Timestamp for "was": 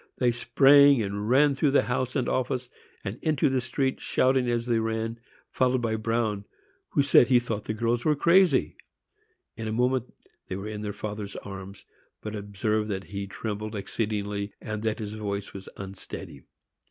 15.53-15.69